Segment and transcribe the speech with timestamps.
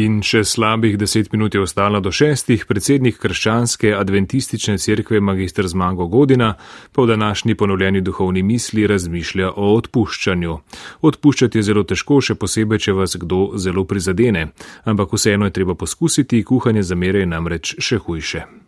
[0.00, 6.06] In še slabih deset minut je ostalo do šestih, predsednik krščanske adventistične cerkve magistr Zmago
[6.08, 6.54] Godina
[6.92, 10.56] pa v današnji ponovljeni duhovni misli razmišlja o odpuščanju.
[11.10, 14.48] Odpuščati je zelo težko, še posebej, če vas kdo zelo prizadene,
[14.88, 18.59] ampak vseeno je treba poskusiti, kuhanje zamere je namreč še hujše.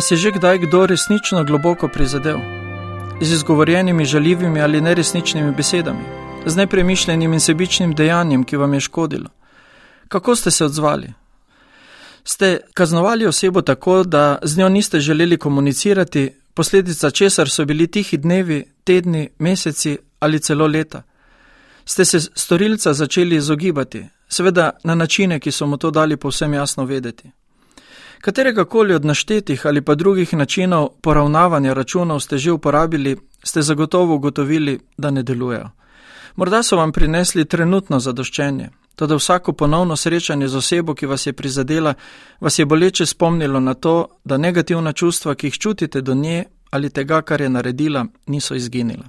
[0.00, 2.38] Vas je že kdaj kdo resnično globoko prizadel?
[3.20, 6.04] Z izgovorjenimi žaljivimi ali neresničnimi besedami,
[6.46, 9.28] z nepremišljenim in sebičnim dejanjem, ki vam je škodilo.
[10.08, 11.12] Kako ste se odzvali?
[12.24, 18.16] Ste kaznovali osebo tako, da z njo niste želeli komunicirati, posledica česar so bili tihi
[18.16, 21.02] dnevi, tedni, meseci ali celo leta?
[21.84, 26.84] Ste se storilca začeli izogibati, seveda na načine, ki so mu to dali povsem jasno
[26.84, 27.30] vedeti?
[28.20, 34.14] Katerega koli od naštetih ali pa drugih načinov poravnavanja računov ste že uporabili, ste zagotovo
[34.14, 35.70] ugotovili, da ne delujejo.
[36.36, 41.26] Morda so vam prinesli trenutno zadoščenje, to da vsako ponovno srečanje z osebo, ki vas
[41.26, 41.94] je prizadela,
[42.40, 46.90] vas je boleče spomnilo na to, da negativna čustva, ki jih čutite do nje ali
[46.90, 49.08] tega, kar je naredila, niso izginila.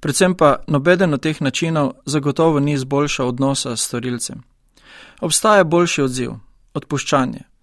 [0.00, 4.42] Predvsem pa nobeden od teh načinov zagotovo ni izboljšal odnosa s storilcem.
[5.20, 6.30] Obstaja boljši odziv-
[6.78, 7.55] odpuščanje.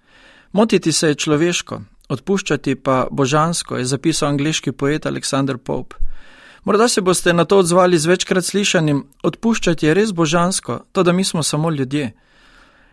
[0.54, 5.96] Motiti se je človeško, odpuščati pa božansko, je zapisal angliški poet Aleksandr Pope.
[6.64, 11.12] Morda se boste na to odzvali z večkrat slišanim: odpuščati je res božansko, to da
[11.12, 12.12] mi smo samo ljudje.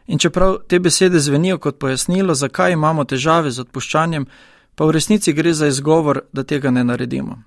[0.06, 4.26] In čeprav te besede zvenijo kot pojasnilo, zakaj imamo težave z odpuščanjem,
[4.74, 7.42] pa v resnici gre za izgovor, da tega ne naredimo.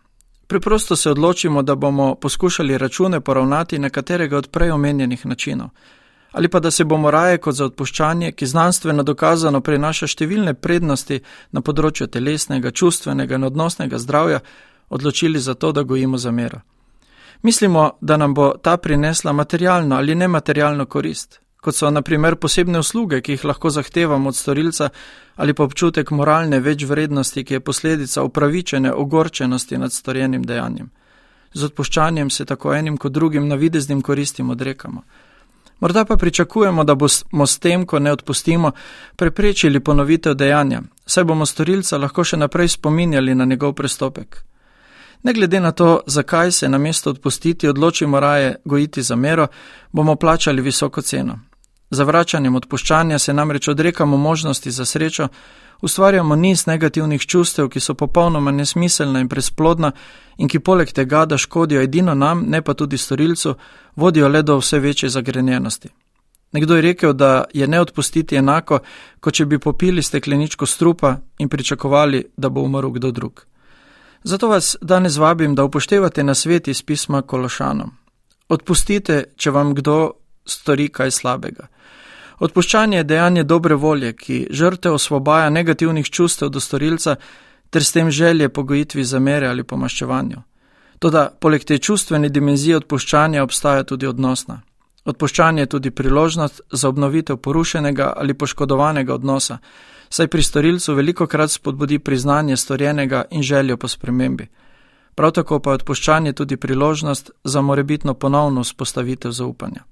[0.47, 5.69] Preprosto se odločimo, da bomo poskušali račune poravnati na katerega od prej omenjenih načinov
[6.33, 11.19] ali pa da se bomo raje kot za odpuščanje, ki znanstveno dokazano prinaša številne prednosti
[11.51, 14.39] na področju telesnega, čustvenega in odnosnega zdravja,
[14.89, 16.61] odločili za to, da gojimo zamero.
[17.43, 23.21] Mislimo, da nam bo ta prinesla materialno ali nematerialno korist, kot so naprimer posebne usluge,
[23.21, 24.89] ki jih lahko zahtevamo od storilca,
[25.35, 30.89] ali pa občutek moralne večvrednosti, ki je posledica upravičene ogorčenosti nad storjenim dejanjem.
[31.53, 35.03] Z odpuščanjem se tako enim kot drugim navideznim koristim odrekamo.
[35.83, 38.71] Morda pa pričakujemo, da bomo s tem, ko ne odpustimo,
[39.15, 44.37] preprečili ponovitev dejanja, saj bomo storilca lahko še naprej spominjali na njegov prestopek.
[45.23, 49.47] Ne glede na to, zakaj se na mesto odpustiti odločimo raje gojiti zamero,
[49.91, 51.39] bomo plačali visoko ceno.
[51.91, 55.27] Zavračanjem odpuščanja se namreč odrekamo možnosti za srečo,
[55.83, 59.91] ustvarjamo niz negativnih čustev, ki so popolnoma nesmiselna in presplodna
[60.37, 63.55] in ki poleg tega, da škodijo edino nam, ne pa tudi storilcu,
[63.95, 65.89] vodijo le do vse večje zagrenjenosti.
[66.51, 68.79] Nekdo je rekel, da je ne odpustiti enako,
[69.19, 73.45] kot če bi popili stekleničko strupa in pričakovali, da bo umrl kdo drug.
[74.23, 77.91] Zato vas danes vabim, da upoštevate na svet iz pisma Kološanom.
[78.49, 80.11] Odpustite, če vam kdo
[80.45, 81.67] stori kaj slabega.
[82.43, 87.15] Odpuščanje je dejanje dobre volje, ki žrte osvobaja negativnih čustev do storilca
[87.69, 90.41] ter s tem želje pogojitvi zamere ali pomaščevanju.
[90.99, 94.59] Toda poleg te čustvene dimenzije odpuščanja obstaja tudi odnosna.
[95.05, 99.57] Odpuščanje je tudi priložnost za obnovitev porušenega ali poškodovanega odnosa,
[100.09, 104.47] saj pri storilcu veliko krat spodbudi priznanje storjenega in željo po spremembi.
[105.15, 109.83] Prav tako pa je odpuščanje tudi priložnost za morebitno ponovno spostavitev zaupanja.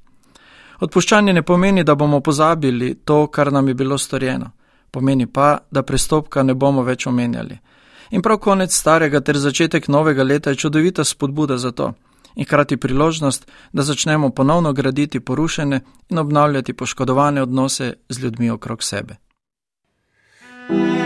[0.81, 4.51] Odpuščanje ne pomeni, da bomo pozabili to, kar nam je bilo storjeno,
[4.91, 7.57] pomeni pa, da prestopka ne bomo več omenjali.
[8.11, 11.93] In prav konec starega ter začetek novega leta je čudovita spodbuda za to
[12.35, 18.83] in hkrati priložnost, da začnemo ponovno graditi porušene in obnavljati poškodovane odnose z ljudmi okrog
[18.83, 19.15] sebe.
[20.67, 21.00] thank you